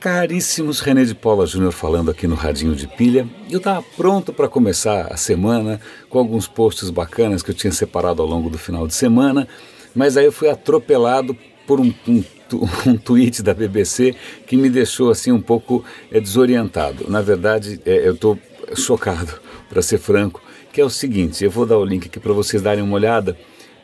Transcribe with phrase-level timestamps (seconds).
[0.00, 3.28] Caríssimos, René de Paula Júnior falando aqui no Radinho de Pilha.
[3.50, 8.22] Eu estava pronto para começar a semana com alguns posts bacanas que eu tinha separado
[8.22, 9.46] ao longo do final de semana,
[9.94, 11.36] mas aí eu fui atropelado
[11.66, 12.24] por um, um,
[12.88, 14.14] um tweet da BBC
[14.46, 17.04] que me deixou assim um pouco é, desorientado.
[17.10, 18.38] Na verdade, é, eu estou
[18.74, 22.32] chocado, para ser franco, que é o seguinte: eu vou dar o link aqui para
[22.32, 23.36] vocês darem uma olhada.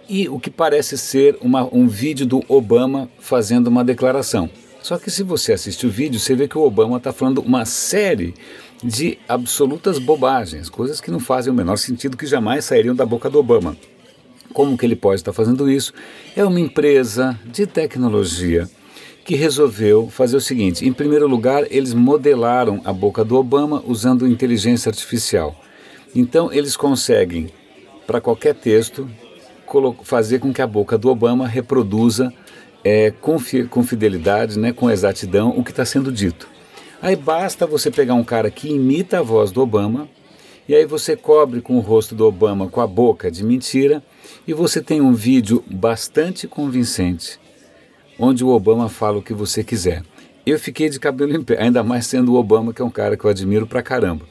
[0.09, 4.49] E o que parece ser uma, um vídeo do Obama fazendo uma declaração.
[4.87, 7.65] Só que se você assiste o vídeo, você vê que o Obama está falando uma
[7.65, 8.35] série
[8.85, 13.29] de absolutas bobagens, coisas que não fazem o menor sentido, que jamais sairiam da boca
[13.29, 13.77] do Obama.
[14.53, 15.93] Como que ele pode estar fazendo isso?
[16.37, 18.71] É uma empresa de tecnologia
[19.25, 24.25] que resolveu fazer o seguinte: em primeiro lugar, eles modelaram a boca do Obama usando
[24.25, 25.61] inteligência artificial.
[26.15, 27.53] Então, eles conseguem,
[28.07, 29.11] para qualquer texto,
[30.05, 32.33] fazer com que a boca do Obama reproduza
[32.89, 33.37] é, com,
[33.69, 36.49] com fidelidade, né, com exatidão, o que está sendo dito.
[37.03, 40.09] Aí basta você pegar um cara que imita a voz do Obama,
[40.69, 44.01] e aí você cobre com o rosto do Obama com a boca de mentira,
[44.47, 47.41] e você tem um vídeo bastante convincente,
[48.21, 50.05] onde o Obama fala o que você quiser.
[50.47, 53.17] Eu fiquei de cabelo em pé, ainda mais sendo o Obama, que é um cara
[53.17, 54.25] que eu admiro pra caramba.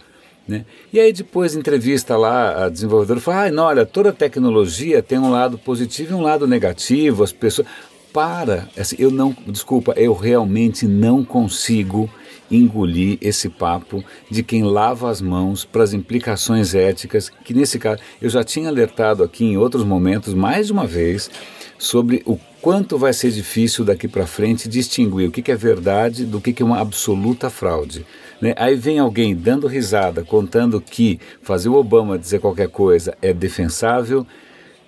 [0.47, 0.63] Né?
[0.93, 5.29] E aí depois entrevista lá a desenvolvedora fala, ah, não, olha, toda tecnologia tem um
[5.29, 7.67] lado positivo e um lado negativo, as pessoas
[8.15, 8.69] para.
[8.77, 12.09] Assim, eu não, desculpa, eu realmente não consigo
[12.49, 18.01] engolir esse papo de quem lava as mãos para as implicações éticas, que nesse caso
[18.21, 21.29] eu já tinha alertado aqui em outros momentos, mais uma vez,
[21.77, 26.23] sobre o quanto vai ser difícil daqui para frente distinguir o que, que é verdade
[26.23, 28.05] do que, que é uma absoluta fraude.
[28.39, 28.53] Né?
[28.55, 34.25] Aí vem alguém dando risada, contando que fazer o Obama dizer qualquer coisa é defensável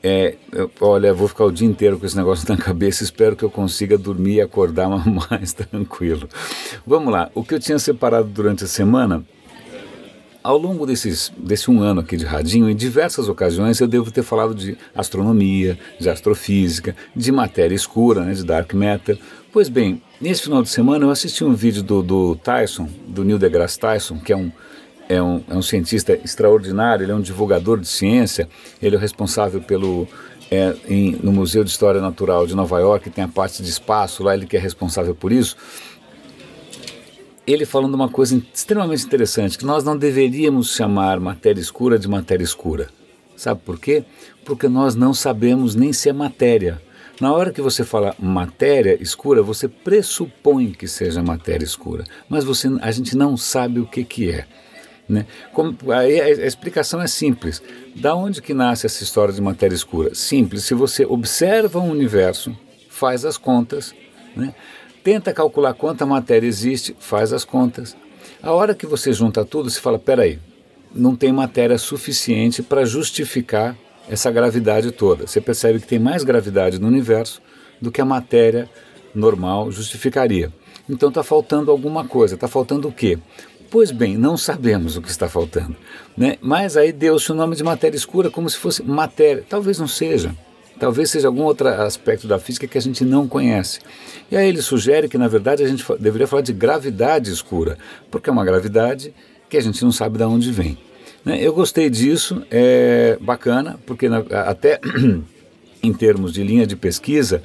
[0.08, 3.44] é, eu, olha, vou ficar o dia inteiro com esse negócio na cabeça, espero que
[3.44, 4.88] eu consiga dormir e acordar
[5.30, 6.28] mais tranquilo.
[6.86, 9.26] Vamos lá, o que eu tinha separado durante a semana,
[10.42, 14.24] ao longo desses, desse um ano aqui de radinho, em diversas ocasiões eu devo ter
[14.24, 19.20] falado de astronomia, de astrofísica, de matéria escura, né, de dark matter.
[19.52, 23.38] Pois bem, nesse final de semana eu assisti um vídeo do, do Tyson, do Neil
[23.38, 24.50] deGrasse Tyson, que é um
[25.10, 28.48] é um, é um cientista extraordinário, ele é um divulgador de ciência,
[28.82, 30.08] ele é responsável pelo.
[30.50, 34.24] É, em, no Museu de História Natural de Nova York, tem a parte de espaço,
[34.24, 35.58] lá ele que é responsável por isso.
[37.46, 42.44] Ele falando uma coisa extremamente interessante, que nós não deveríamos chamar matéria escura de matéria
[42.46, 42.88] escura.
[43.36, 44.06] Sabe por quê?
[44.46, 46.82] Porque nós não sabemos nem se é matéria.
[47.20, 52.70] Na hora que você fala matéria escura, você pressupõe que seja matéria escura, mas você,
[52.80, 54.46] a gente não sabe o que, que é.
[55.08, 55.26] Né?
[55.54, 57.62] Como, a, a, explicação é simples.
[57.96, 60.14] Da onde que nasce essa história de matéria escura?
[60.14, 60.66] Simples.
[60.66, 62.56] Se você observa o universo,
[62.90, 63.94] faz as contas,
[64.36, 64.54] né?
[65.04, 67.96] tenta calcular quanta matéria existe, faz as contas.
[68.42, 70.40] A hora que você junta tudo, você fala: peraí,
[70.94, 73.78] não tem matéria suficiente para justificar
[74.10, 75.28] essa gravidade toda.
[75.28, 77.42] Você percebe que tem mais gravidade no universo
[77.82, 78.70] do que a matéria
[79.14, 80.52] normal justificaria.
[80.90, 82.36] Então está faltando alguma coisa.
[82.36, 83.18] Está faltando o quê?
[83.70, 85.76] Pois bem, não sabemos o que está faltando.
[86.16, 86.38] Né?
[86.42, 89.44] Mas aí deu-se o nome de matéria escura como se fosse matéria.
[89.48, 90.34] Talvez não seja.
[90.80, 93.80] Talvez seja algum outro aspecto da física que a gente não conhece.
[94.32, 97.78] E aí ele sugere que, na verdade, a gente deveria falar de gravidade escura,
[98.12, 99.14] porque é uma gravidade
[99.50, 100.78] que a gente não sabe de onde vem.
[101.26, 101.40] Né?
[101.42, 104.80] Eu gostei disso, é bacana, porque na, até
[105.82, 107.42] em termos de linha de pesquisa,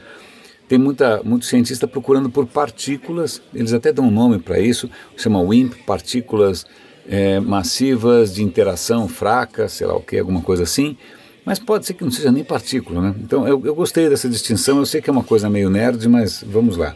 [0.69, 5.41] tem muita, muito cientista procurando por partículas, eles até dão um nome para isso, chama
[5.41, 6.65] WIMP, partículas
[7.07, 10.97] é, massivas de interação fraca, sei lá o que, alguma coisa assim,
[11.45, 13.15] mas pode ser que não seja nem partícula, né?
[13.21, 16.45] Então eu, eu gostei dessa distinção, eu sei que é uma coisa meio nerd, mas
[16.47, 16.95] vamos lá.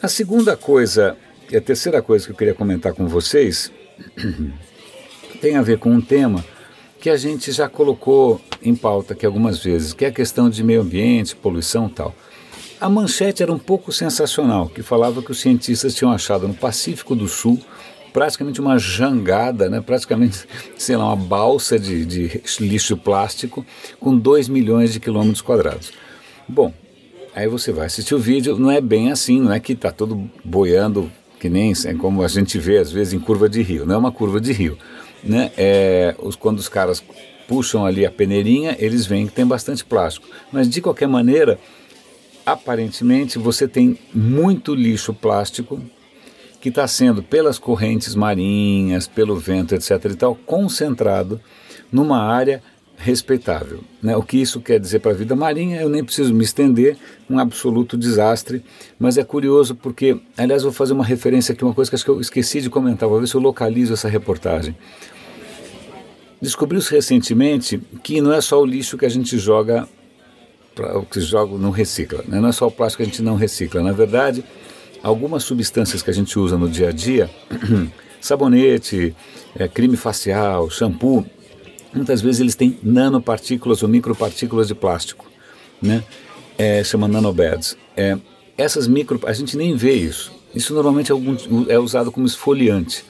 [0.00, 1.16] A segunda coisa,
[1.50, 3.72] e a terceira coisa que eu queria comentar com vocês,
[5.40, 6.44] tem a ver com um tema
[7.00, 10.62] que a gente já colocou em pauta aqui algumas vezes, que é a questão de
[10.62, 12.14] meio ambiente, poluição tal.
[12.80, 17.14] A manchete era um pouco sensacional, que falava que os cientistas tinham achado no Pacífico
[17.14, 17.60] do Sul
[18.14, 19.80] praticamente uma jangada, né?
[19.80, 20.46] praticamente,
[20.78, 23.66] sei lá, uma balsa de, de lixo plástico
[23.98, 25.92] com 2 milhões de quilômetros quadrados.
[26.48, 26.72] Bom,
[27.34, 30.30] aí você vai assistir o vídeo, não é bem assim, não é que está todo
[30.44, 31.10] boiando,
[31.40, 33.98] que nem é como a gente vê às vezes em curva de rio, não é
[33.98, 34.78] uma curva de rio.
[35.22, 35.50] Né?
[35.56, 37.02] É, os, quando os caras
[37.48, 40.28] puxam ali a peneirinha, eles veem que tem bastante plástico.
[40.52, 41.58] Mas de qualquer maneira,
[42.44, 45.80] aparentemente você tem muito lixo plástico
[46.60, 49.90] que está sendo pelas correntes marinhas, pelo vento, etc.
[50.10, 51.40] e tal, concentrado
[51.92, 52.62] numa área
[52.96, 53.80] respeitável.
[54.02, 54.16] Né?
[54.16, 56.96] O que isso quer dizer para a vida marinha, eu nem preciso me estender,
[57.28, 58.64] um absoluto desastre,
[58.98, 62.10] mas é curioso porque, aliás, vou fazer uma referência aqui, uma coisa que acho que
[62.10, 64.76] eu esqueci de comentar, vou ver se eu localizo essa reportagem.
[66.40, 69.88] Descobriu-se recentemente que não é só o lixo que a gente joga,
[70.94, 72.40] o que joga não recicla, né?
[72.40, 74.44] não é só o plástico que a gente não recicla, na verdade,
[75.02, 77.30] algumas substâncias que a gente usa no dia a dia,
[78.20, 79.14] sabonete,
[79.54, 81.24] é, creme facial, shampoo,
[81.94, 85.30] muitas vezes eles têm nanopartículas ou micropartículas de plástico,
[85.80, 86.02] né?
[86.56, 87.76] É, chama nanobeds.
[87.96, 88.16] É,
[88.56, 90.32] essas micro, a gente nem vê isso.
[90.54, 91.36] Isso normalmente é, algum,
[91.68, 93.04] é usado como esfoliante,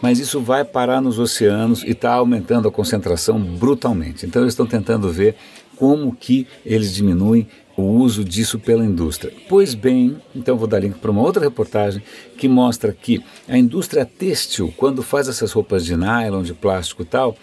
[0.00, 4.26] mas isso vai parar nos oceanos e está aumentando a concentração brutalmente.
[4.26, 5.34] Então eles estão tentando ver
[5.76, 9.32] como que eles diminuem o uso disso pela indústria.
[9.48, 12.02] Pois bem, então vou dar link para uma outra reportagem
[12.36, 17.06] que mostra que a indústria têxtil, quando faz essas roupas de nylon, de plástico e
[17.06, 17.36] tal,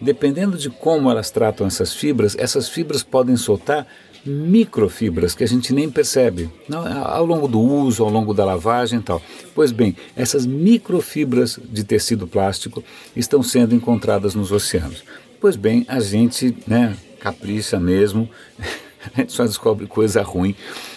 [0.00, 3.86] dependendo de como elas tratam essas fibras, essas fibras podem soltar
[4.24, 8.98] microfibras que a gente nem percebe não, ao longo do uso, ao longo da lavagem
[8.98, 9.22] e tal.
[9.54, 12.84] Pois bem, essas microfibras de tecido plástico
[13.16, 15.02] estão sendo encontradas nos oceanos.
[15.40, 18.28] Pois bem, a gente né, capricha mesmo,
[19.14, 20.54] a gente só descobre coisa ruim,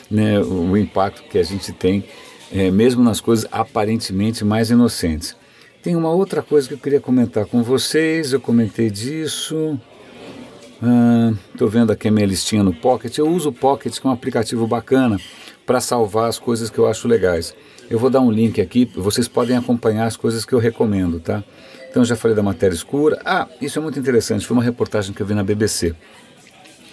[0.10, 2.04] né, o impacto que a gente tem,
[2.52, 5.36] é, mesmo nas coisas aparentemente mais inocentes.
[5.84, 9.80] Tem uma outra coisa que eu queria comentar com vocês, eu comentei disso.
[11.52, 13.16] Estou ah, vendo aqui a minha listinha no Pocket.
[13.18, 15.20] Eu uso o Pocket, que é um aplicativo bacana
[15.66, 17.56] para salvar as coisas que eu acho legais.
[17.90, 21.44] Eu vou dar um link aqui, vocês podem acompanhar as coisas que eu recomendo, tá?
[21.92, 23.22] Então já falei da matéria escura.
[23.24, 25.94] Ah, isso é muito interessante, foi uma reportagem que eu vi na BBC.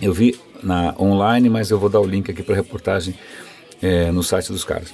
[0.03, 3.15] Eu vi na online, mas eu vou dar o link aqui para a reportagem
[3.81, 4.93] é, no site dos caras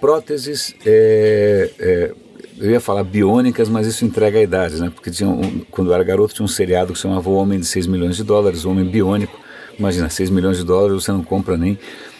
[0.00, 2.14] próteses, é, é,
[2.58, 4.90] eu ia falar biônicas, mas isso entrega a idade, né?
[4.94, 7.66] Porque tinha um, quando eu era garoto tinha um seriado que chamava O Homem de
[7.66, 9.38] 6 milhões de dólares, O Homem Biônico.
[9.78, 11.78] Imagina, 6 milhões de dólares você não compra nem.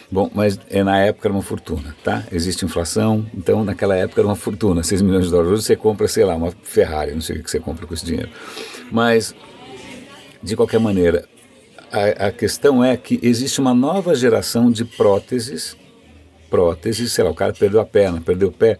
[0.09, 2.23] Bom, mas é, na época era uma fortuna, tá?
[2.31, 5.51] Existe inflação, então naquela época era uma fortuna, 6 milhões de dólares.
[5.51, 8.05] Hoje você compra, sei lá, uma Ferrari, não sei o que você compra com esse
[8.05, 8.29] dinheiro.
[8.89, 9.35] Mas,
[10.41, 11.27] de qualquer maneira,
[11.91, 15.75] a, a questão é que existe uma nova geração de próteses
[16.49, 18.79] próteses, sei lá, o cara perdeu a perna, perdeu o pé,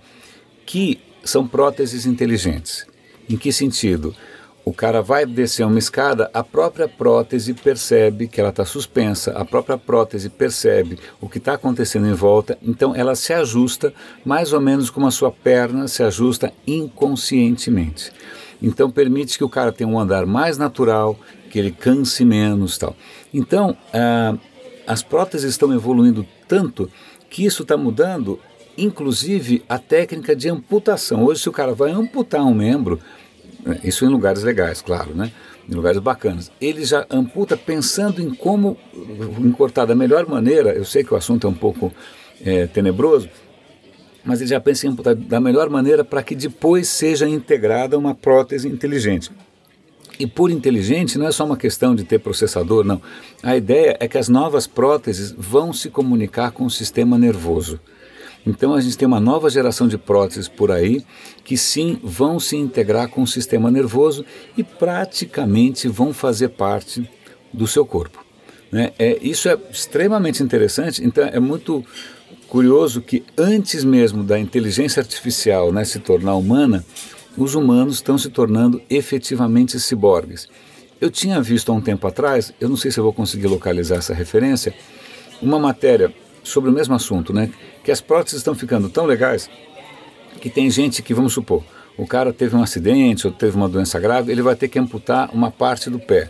[0.66, 2.86] que são próteses inteligentes.
[3.30, 4.16] Em que sentido?
[4.68, 9.46] O cara vai descer uma escada, a própria prótese percebe que ela está suspensa, a
[9.46, 13.94] própria prótese percebe o que está acontecendo em volta, então ela se ajusta
[14.26, 18.12] mais ou menos como a sua perna se ajusta inconscientemente.
[18.62, 21.18] Então permite que o cara tenha um andar mais natural,
[21.50, 22.94] que ele canse menos tal.
[23.34, 24.36] Então ah,
[24.86, 26.92] as próteses estão evoluindo tanto
[27.30, 28.38] que isso está mudando,
[28.78, 31.24] inclusive a técnica de amputação.
[31.24, 33.00] Hoje, se o cara vai amputar um membro,
[33.84, 35.32] isso em lugares legais, claro, né?
[35.70, 38.78] em lugares bacanas, ele já amputa pensando em como
[39.40, 40.72] encortar da melhor maneira.
[40.72, 41.94] Eu sei que o assunto é um pouco
[42.44, 43.30] é, tenebroso,
[44.24, 48.16] mas ele já pensa em amputar da melhor maneira para que depois seja integrada uma
[48.16, 49.30] prótese inteligente.
[50.20, 53.02] E por inteligente não é só uma questão de ter processador, não.
[53.44, 57.80] A ideia é que as novas próteses vão se comunicar com o sistema nervoso.
[58.48, 61.04] Então a gente tem uma nova geração de próteses por aí
[61.44, 64.24] que sim vão se integrar com o sistema nervoso
[64.58, 67.08] e praticamente vão fazer parte
[67.52, 68.26] do seu corpo.
[68.72, 68.94] Né?
[68.98, 71.84] É, isso é extremamente interessante, então é muito
[72.48, 76.86] curioso que antes mesmo da inteligência artificial né, se tornar humana,
[77.38, 80.48] os humanos estão se tornando efetivamente ciborgues.
[81.02, 83.98] Eu tinha visto há um tempo atrás, eu não sei se eu vou conseguir localizar
[83.98, 84.74] essa referência,
[85.42, 86.14] uma matéria
[86.48, 87.50] sobre o mesmo assunto, né?
[87.84, 89.50] Que as próteses estão ficando tão legais
[90.40, 91.64] que tem gente que, vamos supor,
[91.98, 95.30] o cara teve um acidente ou teve uma doença grave, ele vai ter que amputar
[95.34, 96.30] uma parte do pé.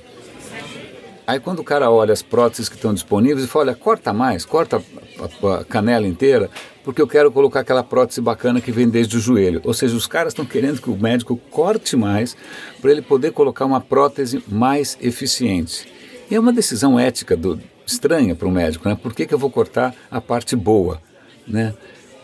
[1.27, 4.45] Aí quando o cara olha as próteses que estão disponíveis e fala, olha, corta mais,
[4.45, 6.50] corta a, canela inteira,
[6.86, 9.59] porque eu quero colocar aquela prótese bacana que vem desde o joelho.
[9.65, 12.38] Ou seja, os caras estão querendo que o médico corte mais
[12.79, 15.86] para ele poder colocar uma prótese mais eficiente.
[16.31, 18.96] E é uma decisão ética do, estranha para o médico, né?
[19.01, 21.01] Por que, que eu vou cortar a parte boa,
[21.48, 21.74] né?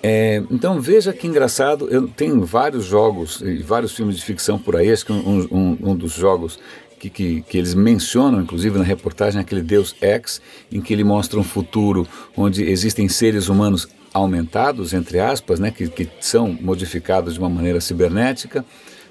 [0.06, 4.76] É, então veja que engraçado, eu tenho vários jogos e vários filmes de ficção por
[4.76, 6.60] aí, acho que um, um, um dos jogos
[7.00, 11.40] que, que, que, eles mencionam, inclusive na reportagem, aquele Deus X, em que ele mostra
[11.40, 12.06] um futuro
[12.36, 17.82] onde existem seres humanos aumentados, entre aspas, né, que, que são modificados de uma maneira
[17.82, 18.64] cibernética.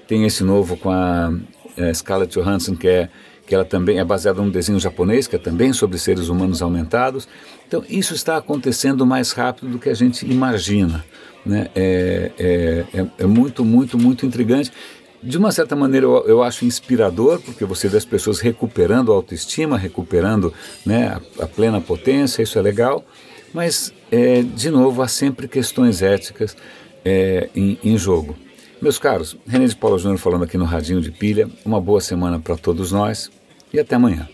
[0.07, 3.09] Tem esse novo com a, a é, Scarlett Johansson, que é
[3.45, 7.27] que ela também é baseada num desenho japonês, que é também sobre seres humanos aumentados.
[7.67, 11.03] Então, isso está acontecendo mais rápido do que a gente imagina.
[11.45, 11.67] Né?
[11.75, 14.71] É, é, é, é muito, muito, muito intrigante.
[15.21, 19.15] De uma certa maneira eu, eu acho inspirador, porque você vê as pessoas recuperando a
[19.15, 20.53] autoestima, recuperando
[20.85, 21.07] né,
[21.39, 23.05] a, a plena potência, isso é legal,
[23.53, 26.57] mas, é, de novo, há sempre questões éticas
[27.05, 28.35] é, em, em jogo.
[28.83, 32.37] Meus caros, René de Paula Júnior falando aqui no Radinho de Pilha, uma boa semana
[32.37, 33.31] para todos nós
[33.71, 34.27] e até amanhã.